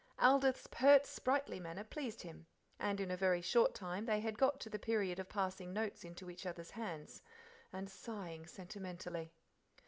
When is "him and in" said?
2.23-3.11